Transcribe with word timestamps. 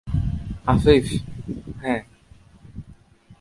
আফিফ: 0.67 1.05
হ্যাঁ। 1.81 2.01